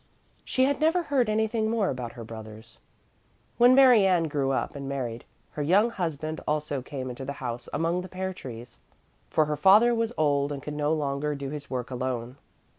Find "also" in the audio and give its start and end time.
6.47-6.81